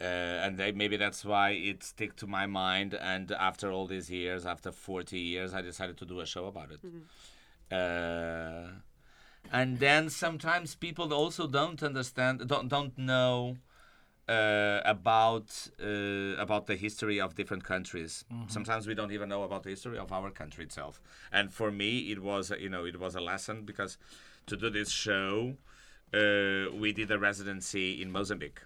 [0.00, 2.94] uh, and they, maybe that's why it stick to my mind.
[2.94, 6.70] And after all these years, after forty years, I decided to do a show about
[6.70, 6.80] it.
[7.72, 8.68] Uh,
[9.52, 13.56] and then sometimes people also don't understand, don't don't know
[14.28, 18.24] uh, about uh, about the history of different countries.
[18.48, 21.00] Sometimes we don't even know about the history of our country itself.
[21.32, 23.98] And for me, it was you know it was a lesson because
[24.46, 25.56] to do this show.
[26.12, 28.60] Uh, we did a residency in Mozambique.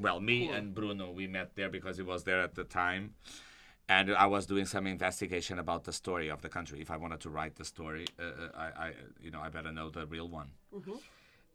[0.00, 3.14] Well, me and Bruno, we met there because he was there at the time,
[3.88, 6.80] and I was doing some investigation about the story of the country.
[6.80, 9.72] If I wanted to write the story, uh, uh, I, I, you know, I better
[9.72, 10.52] know the real one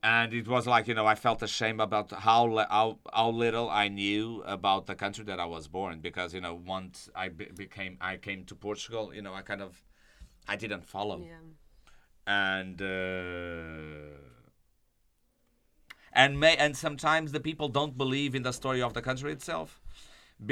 [0.07, 3.85] and it was like you know I felt ashamed about how how, how little I
[3.89, 7.93] knew about the country that I was born because you know once I be- became
[7.99, 9.71] I came to Portugal you know I kind of
[10.47, 11.19] I didn't follow.
[11.19, 11.45] Yeah.
[12.25, 14.17] and uh,
[16.13, 19.69] and may and sometimes the people don't believe in the story of the country itself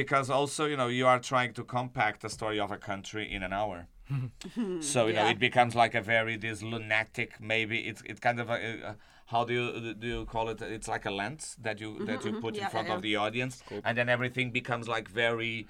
[0.01, 3.41] because also you know you are trying to compact the story of a country in
[3.43, 3.87] an hour.
[4.91, 8.49] So you know it becomes like a very this lunatic maybe it's it's kind of
[8.49, 8.57] a,
[8.91, 12.23] a how do you do you call it it's like a lens that you that
[12.25, 15.67] you put Yeah, in front yeah, of the audience and then everything becomes like very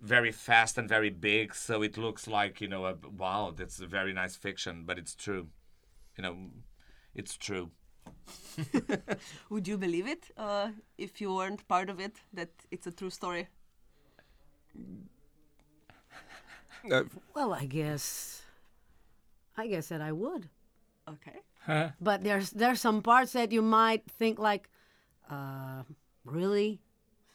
[0.00, 3.86] very fast and very big so it looks like you know a, wow that's a
[3.86, 5.48] very nice fiction but it's true
[6.16, 6.36] you know
[7.14, 7.70] it's true
[9.50, 12.16] Would you believe it uh, if you weren't part of it?
[12.32, 13.48] That it's a true story.
[16.90, 18.42] Uh, Well, I guess,
[19.56, 20.50] I guess that I would.
[21.08, 21.38] Okay.
[22.00, 24.68] But there's there's some parts that you might think like,
[25.30, 25.82] uh,
[26.24, 26.80] really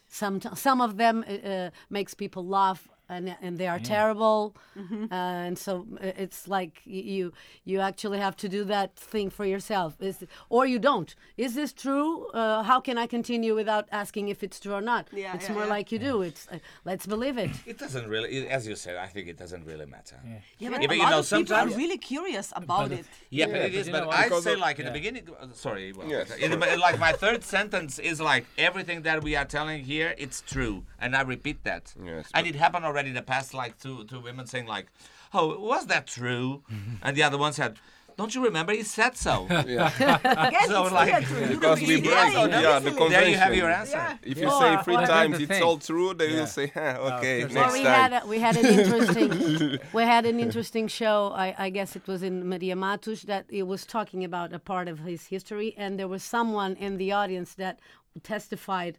[0.08, 5.14] some some of them uh, uh, makes people laugh and and they are terrible uh,
[5.14, 7.32] and so uh, it's like you
[7.64, 11.72] you actually have to do that thing for yourself is or you don't is this
[11.72, 15.48] true uh, how can i continue without asking if it's true or not Yeah, it's
[15.48, 15.76] yeah, more yeah.
[15.76, 18.96] like you do it's uh, let's believe it It doesn't really, it- as you said,
[18.96, 20.18] I think it doesn't really matter.
[20.24, 23.04] Yeah, but Yeah, a but you lot know, of people are really curious about it.
[23.30, 23.88] Yeah, but Yeah, but is.
[23.96, 26.26] But I'd say, of- like in the beginning, uh, sorry, well, Yes.
[26.44, 30.38] in the, like my third sentence is like everything that we are telling here, it's
[30.54, 31.84] true, and I repeat that.
[32.10, 34.86] Yes, and it happened already in the past, like to to women saying like,
[35.32, 36.62] "Oh, was that true?"
[37.02, 37.76] and the other one said.
[38.20, 38.72] Don't you remember?
[38.72, 39.46] He said so.
[39.68, 39.92] Yeah.
[40.48, 43.08] Again, So, like- not because we break lying, yeah, the obviously.
[43.10, 44.00] there you have your convention.
[44.00, 44.18] answer.
[44.24, 45.62] If you Or- say three or- times it's thing.
[45.62, 46.40] all true, they Yeah.
[46.40, 47.94] will say, huh, oh, okay, there's Well, next we time.
[48.02, 51.18] had a, we had an interesting we had an interesting show.
[51.44, 54.88] I, I guess it was in Maria Matos that it was talking about a part
[54.88, 57.78] of his history, and there was someone in the audience that
[58.24, 58.98] testified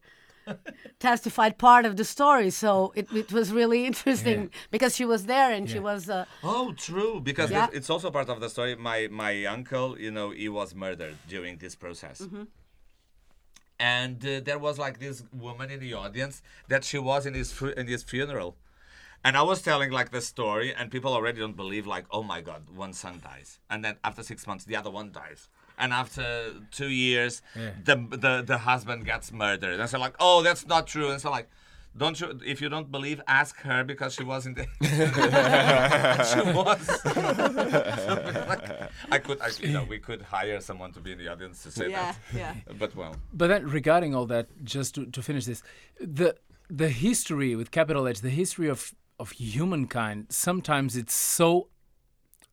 [0.99, 2.49] testified part of the story.
[2.49, 6.09] So it, it was really interesting because she was there and she was.
[6.09, 7.19] Uh, Oh, true.
[7.21, 7.63] Because Yeah.
[7.65, 8.75] it's- it's also part of the story.
[8.75, 12.17] My my uncle, you know, he was murdered during this process.
[13.79, 17.49] And uh, there was like this woman in the audience that she was in his
[17.77, 18.57] in his funeral.
[19.23, 22.39] And I was telling like the story, and people already don't believe like, oh my
[22.41, 26.53] god, one son dies, and then after six months the other one dies, and after
[26.71, 27.71] two years Yeah.
[27.83, 29.79] the, the the husband gets murdered.
[29.79, 31.09] And so like, oh, that's not true.
[31.11, 31.47] And so like,
[31.97, 32.39] don't you?
[32.45, 34.65] If you don't believe, ask her because she was in the.
[36.31, 36.85] she was.
[39.11, 41.71] I could, I, you know, we could hire someone to be in the audience to
[41.71, 42.37] say Yeah, that.
[42.41, 42.53] yeah.
[42.77, 45.63] But well, But then regarding all that, just to, to finish this,
[45.99, 46.35] the
[46.69, 51.67] the history with capital H, the history of of humankind, sometimes it's so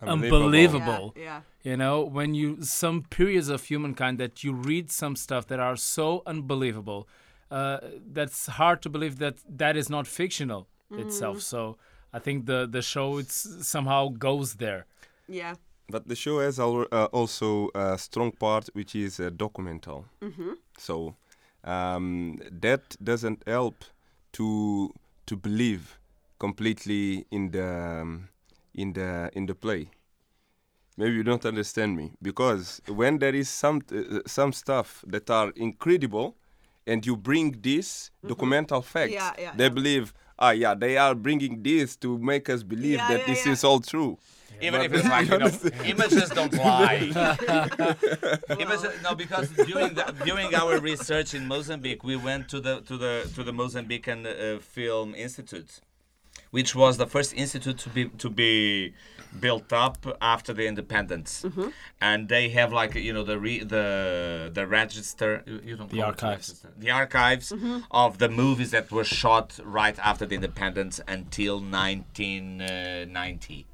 [0.01, 1.13] unbelievable.
[1.17, 1.41] Yeah, yeah.
[1.67, 5.75] You know, when you some periods of humankind that you read some stuff that are
[5.75, 7.09] so unbelievable,
[7.51, 7.79] uh,
[8.13, 11.43] that's hard to believe that that is not fictional itself.
[11.43, 11.77] So
[12.13, 14.87] I think the the show it's somehow goes there.
[15.29, 15.55] Yeah.
[15.89, 20.05] But the show has al- uh, also a strong part which is uh, documental.
[20.79, 21.17] So
[21.65, 23.85] um, that doesn't help
[24.35, 24.93] to
[25.27, 25.99] to believe
[26.39, 28.29] completely in the um,
[28.73, 29.91] in the in the play.
[30.97, 35.51] Maybe you don't understand me because when there is some uh, some stuff that are
[35.57, 36.37] incredible,
[36.87, 39.69] and you bring this documental facts, Yeah, yeah, they yeah.
[39.71, 40.15] believe.
[40.39, 43.53] Ah, yeah, they are bringing this to make us believe Yeah, that yeah, this yeah.
[43.53, 44.19] is all true.
[44.61, 45.51] even But- if it's like you know,
[45.93, 47.09] images don't lie.
[48.59, 52.97] Images, no, because during the, during our research in Mozambique, we went to the to
[52.97, 55.81] the to the Mozambican uh, Film Institute,
[56.57, 58.95] which was the first institute to be to be
[59.45, 59.99] built up
[60.35, 61.69] after the independence, mm-hmm.
[62.01, 63.87] and they have like you know the re, the
[64.59, 65.31] the register.
[65.47, 66.49] You, you don't The call archives.
[66.49, 66.69] register.
[66.85, 67.79] The archives mm-hmm.
[67.91, 69.49] of the movies that were shot
[69.81, 73.59] right after the independence until 1990.
[73.61, 73.73] Uh,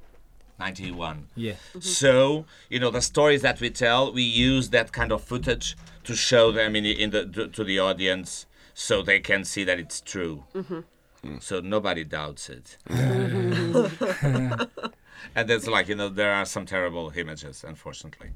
[0.59, 1.29] 91.
[1.35, 1.53] Yeah.
[1.53, 1.81] Mm-hmm.
[1.81, 6.15] So, you know, the stories that we tell, we use that kind of footage to
[6.15, 9.79] show them in, the, in the to, to the audience so they can see that
[9.85, 10.45] it's true.
[11.41, 12.79] So nobody doubts it.
[12.89, 13.91] and
[15.51, 18.31] it's like, you know, there are some terrible images, unfortunately.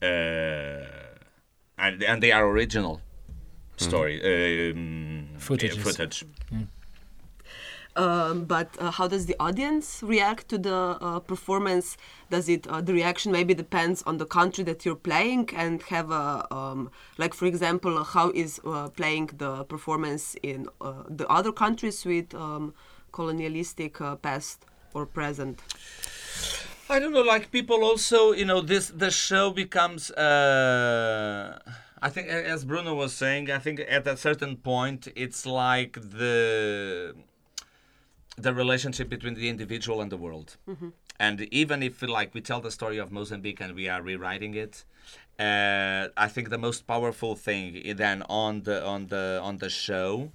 [0.00, 0.84] Uh,
[1.76, 3.00] and, and they are original
[3.76, 5.78] story um, Footages.
[5.78, 6.24] footage.
[7.98, 11.96] Um, but uh, how does the audience react to the uh, performance?
[12.30, 16.12] Does it uh, the reaction maybe depends on the country that you're playing and have
[16.12, 21.50] a um, like for example how is uh, playing the performance in uh, the other
[21.50, 22.72] countries with um,
[23.10, 25.60] colonialistic uh, past or present?
[26.88, 27.22] I don't know.
[27.22, 30.12] Like people also, you know, this the show becomes.
[30.12, 31.58] Uh,
[32.00, 37.16] I think, as Bruno was saying, I think at a certain point, it's like the
[38.38, 40.56] the relationship between the individual and the world.
[41.20, 44.84] And even if, like, we tell the story of Mozambique and we are rewriting it,
[45.38, 50.30] uh, I think the most powerful thing then on the on the on the show,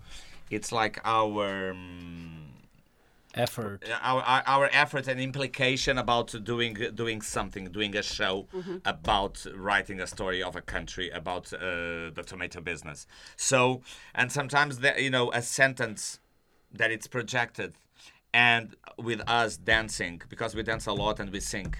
[0.49, 1.71] it's like our.
[1.71, 2.39] Um,
[3.35, 3.83] Effort.
[4.03, 8.45] our, our our effort and implication about doing doing something, doing a show
[8.85, 11.59] about writing a story of a country about uh,
[12.13, 13.07] the tomato business.
[13.35, 13.81] So,
[14.13, 16.19] and sometimes the, you know a sentence
[16.71, 17.73] that it's projected,
[18.33, 21.73] and with us dancing because we dance a lot and we sing.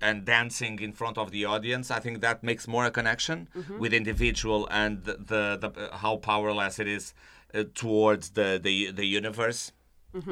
[0.00, 3.48] And dancing in front of the audience, I think that makes more a connection
[3.80, 7.14] with individual and the, the, the how powerless it is
[7.54, 9.72] uh, towards the, the the universe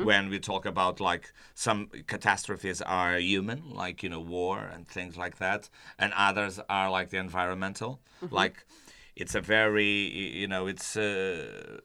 [0.04, 5.16] when we talk about like some catastrophes are human like you know war and things
[5.16, 8.00] like that and others are like the environmental.
[8.30, 8.64] Like
[9.16, 9.90] it's a very
[10.42, 11.78] you know it's uh,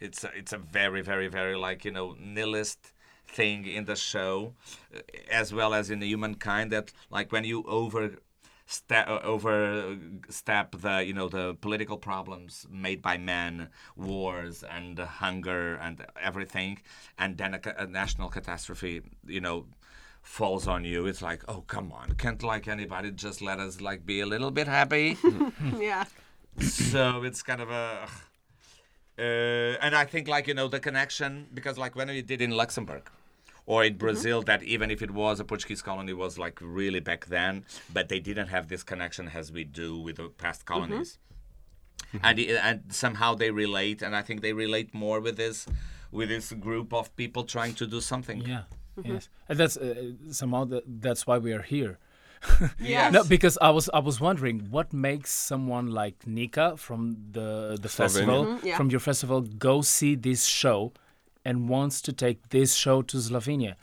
[0.00, 2.92] it's a, it's a very very very like you know nihilist
[3.28, 4.54] thing in the show
[4.94, 5.00] uh,
[5.30, 8.18] as well as in the humankind that like when you over
[8.66, 16.04] step overstep the you know the political problems made by men wars and hunger and
[16.20, 16.78] everything
[17.18, 19.64] and then a, a national catastrophe you know
[20.20, 24.04] falls on you it's like oh come on can't like anybody just let us like
[24.04, 25.16] be a little bit happy
[25.78, 26.04] yeah.
[26.60, 28.06] so it's kind of a
[29.18, 29.22] uh,
[29.84, 33.10] and i think like you know the connection because like when we did in luxembourg
[33.68, 33.98] or in mm-hmm.
[33.98, 38.08] brazil that even if it was a portuguese colony was like really back then but
[38.08, 40.74] they didn't have this connection as we do with the past mm-hmm.
[40.74, 41.18] colonies
[42.12, 42.26] mm-hmm.
[42.26, 45.66] and it- and somehow they relate and i think they relate more with this
[46.10, 48.64] with this group of people trying to do something Yeah.
[49.04, 49.28] Yes.
[49.48, 49.94] And that's uh,
[50.28, 51.98] uh somehow the, that's why we are here.
[52.80, 53.12] yes.
[53.12, 57.88] No, because I was I was wondering what makes someone like Nika from the the
[57.88, 58.76] festival Mhm, yeah.
[58.76, 60.92] from your festival go see this show
[61.48, 63.74] and wants to take this show to Slovenia.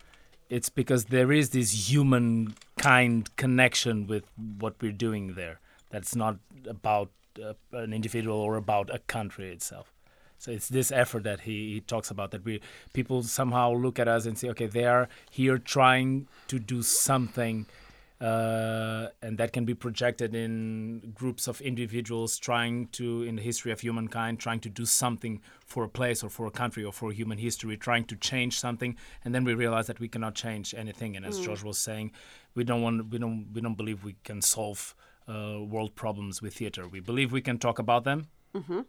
[0.52, 4.26] It's because there is this human kind connection with
[4.60, 5.60] what we're doing there.
[5.90, 6.38] That's not
[6.68, 7.10] about
[7.44, 9.92] uh, an individual or about a country itself.
[10.38, 12.62] So it's this effort that he, he talks about that we
[12.94, 17.66] people somehow look at us and say, okay, they are here trying to do something,
[18.22, 23.72] uh, and that can be projected in groups of individuals trying to, in the history
[23.72, 27.12] of humankind, trying to do something for a place or for a country or for
[27.12, 31.18] human history, trying to change something, and then we realize that we cannot change anything.
[31.18, 32.12] And as George was saying,
[32.56, 34.96] we don't want, we don't, we don't believe we can solve
[35.28, 36.88] uh, world problems with theater.
[36.88, 38.28] We believe we can talk about them,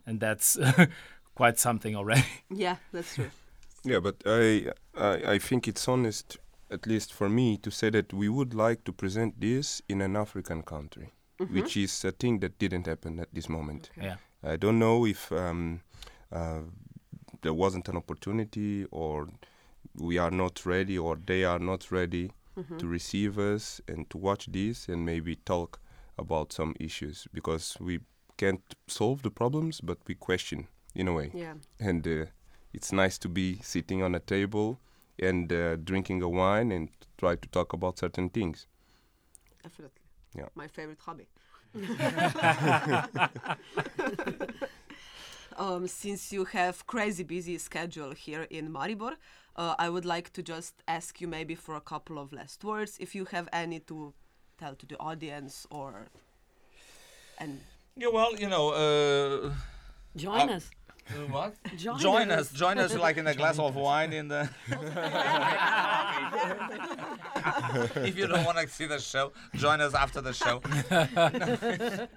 [0.06, 0.56] and that's
[1.34, 2.24] quite something already.
[2.50, 3.30] Yeah, that's true.
[3.84, 6.38] Yeah, but I, I I think it's honest,
[6.70, 10.16] at least for me, to say that we would like to present this in an
[10.16, 11.12] African country,
[11.50, 13.90] which is a thing that didn't happen at this moment.
[13.96, 14.16] yeah.
[14.42, 15.80] I don't know if um,
[16.30, 16.60] uh,
[17.42, 19.28] there wasn't an opportunity, or
[19.98, 22.30] we are not ready, or they are not ready
[22.78, 25.78] to receive us and to watch this and maybe talk
[26.16, 28.00] about some issues because we
[28.38, 31.54] can't solve the problems, but we question in a way Yeah.
[31.78, 32.26] and uh,
[32.72, 34.78] it's nice to be sitting on a table
[35.18, 36.88] and uh, drinking a wine and
[37.18, 38.66] try to talk about certain things.
[39.62, 40.02] Definitely.
[40.34, 40.48] Yeah.
[40.54, 41.28] My favorite hobby.
[45.56, 49.16] um, since you have crazy busy schedule here in Maribor,
[49.56, 52.96] uh, I would like to just ask you maybe for a couple of last words,
[53.00, 54.12] if you have any to
[54.58, 56.08] tell to the audience or
[57.38, 57.60] and
[57.96, 59.52] yeah well you know uh,
[60.16, 60.70] Join us.
[61.08, 61.54] Uh, what?
[61.76, 62.52] Join, join us.
[62.52, 64.48] join us like in a glass of wine in the
[67.96, 70.60] if you don't want to see the show join us after the show.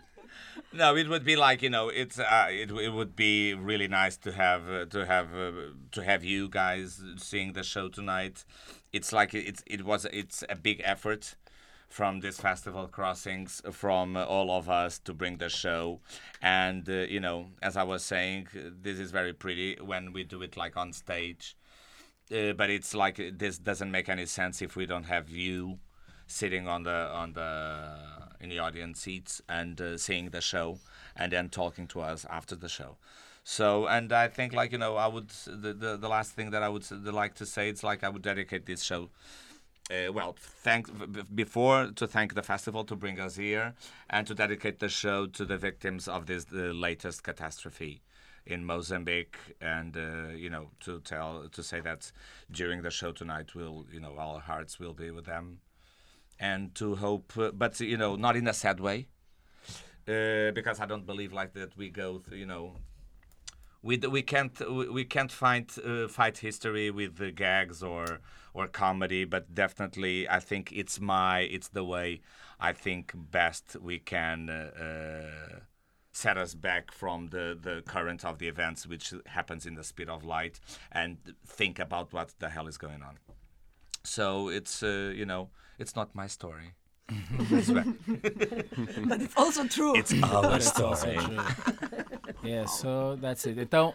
[0.71, 4.17] No it would be like you know it's uh, it, it would be really nice
[4.17, 5.51] to have uh, to have uh,
[5.93, 8.45] to have you guys seeing the show tonight.
[8.93, 11.35] It's like it's it was it's a big effort
[11.89, 15.99] from this festival crossings from uh, all of us to bring the show.
[16.41, 18.47] And uh, you know as i was saying
[18.81, 21.57] this is very pretty when we do it like on stage.
[22.31, 25.79] Uh, but it's like this doesn't make any sense if we don't have you
[26.27, 27.97] sitting on the on the
[28.39, 30.77] in the audience seats and uh, seeing the show
[31.15, 32.97] and then talking to us after the show.
[33.43, 36.61] So and i think like you know i would the the, the last thing that
[36.61, 39.09] i would like to say it's like i would dedicate this show
[39.89, 40.87] uh, well, thank
[41.33, 43.73] before to thank the festival to bring us here,
[44.09, 48.01] and to dedicate the show to the victims of this the latest catastrophe
[48.45, 52.11] in Mozambique, and uh, you know to tell to say that
[52.51, 55.59] during the show tonight, we'll you know our hearts will be with them,
[56.39, 59.07] and to hope, uh, but you know not in a sad way,
[60.07, 62.75] uh, because I don't believe like that we go you know
[63.81, 64.59] we we can't
[64.91, 68.19] we, can't find uh, fight history with gags or
[68.53, 72.19] or comedy but definitely i think it's my it's the way
[72.59, 75.59] i think best we can uh, uh,
[76.11, 80.09] set us back from the the current of the events which happens in the speed
[80.09, 80.59] of light
[80.91, 83.17] and think about what the hell is going on.
[84.03, 86.73] So it's uh, you know it's not my story
[89.07, 89.95] but it's also true.
[89.95, 91.17] it's our story
[92.43, 93.59] yeah, so that's it.
[93.59, 93.93] Então,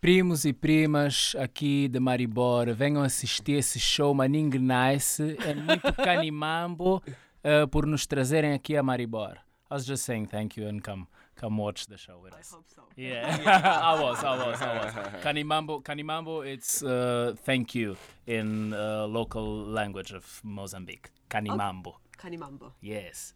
[0.00, 5.36] primos e primas aqui de Maribor, venham assistir esse show Maning Nice.
[5.44, 7.02] É muito canimambo
[7.44, 9.36] uh, por nos trazerem aqui a Maribor.
[9.70, 11.06] I was just saying thank you and come
[11.36, 12.50] come watch the show with I us.
[12.50, 12.82] hope so.
[12.96, 15.22] Yeah, I was, I was, I was.
[15.22, 17.96] Canimambo, Canimambo, it's uh, thank you
[18.26, 21.08] in uh, local language of Mozambique.
[21.30, 21.99] Canimambo.
[22.20, 22.72] Kanimambo.
[22.80, 23.34] Yes.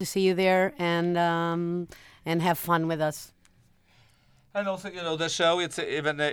[0.00, 1.88] to see you there and um,
[2.24, 3.32] and have fun with us.
[4.54, 5.60] And also, you know, the show.
[5.60, 6.30] It's even uh,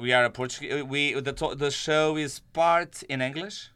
[0.00, 0.82] we are a Portuguese.
[0.84, 3.70] We the to- the show is part in English.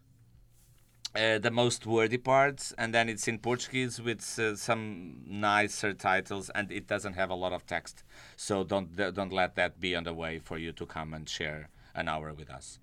[1.15, 6.51] Uh, the most wordy parts, and then it's in Portuguese with uh, some nicer titles,
[6.55, 8.05] and it doesn't have a lot of text.
[8.37, 11.71] So don't don't let that be on the way for you to come and share
[11.95, 12.79] an hour with us.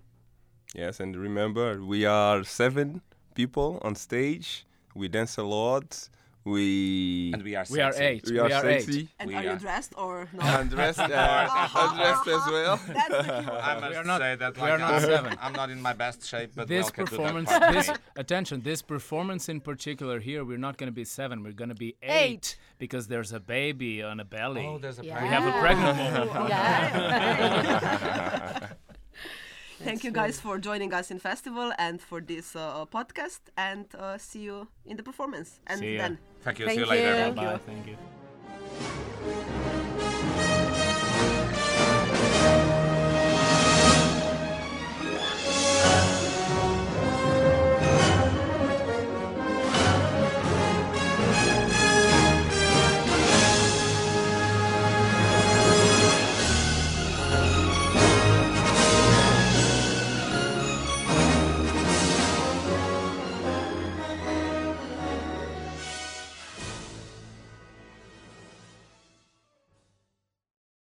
[0.74, 3.02] Yes, and remember, we are seven
[3.34, 4.64] people on stage.
[4.94, 6.08] We dance a lot.
[6.46, 7.74] We And we are sexy.
[7.74, 8.24] We are eight.
[8.30, 8.82] we are eight.
[8.82, 9.08] sexy.
[9.18, 10.40] And We are you dressed or no?
[10.60, 11.06] Undressed, uh,
[11.74, 12.76] undressed as well.
[12.86, 13.64] That's the.
[13.64, 15.38] I must We are not- say that we like, are not I'm, seven.
[15.40, 19.48] I'm not in my best shape, but This welcome to performance, this attention, this performance
[19.48, 21.42] in particular here, we're not going to be seven.
[21.42, 22.56] We're going to be eight, Eight.
[22.78, 24.66] because there's a baby on a belly.
[24.66, 25.22] Oh, there's a Yeah.
[25.22, 26.48] we have a pregnant woman.
[26.50, 28.68] Yeah.
[29.84, 33.40] Thank you guys for joining us in festival and for this uh, podcast.
[33.56, 35.60] And uh, see you in the performance.
[35.66, 36.02] And See ya.
[36.02, 36.18] then.
[36.42, 36.66] Thank you.
[36.66, 37.26] Thank See you later.
[37.28, 37.32] you.
[37.34, 37.58] Bye.
[37.66, 39.60] Thank you.